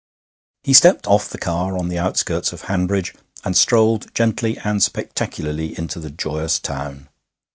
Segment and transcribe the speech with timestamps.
[0.01, 3.13] II He stepped off the car on the outskirts of Hanbridge,
[3.45, 7.07] and strolled gently and spectacularly into the joyous town.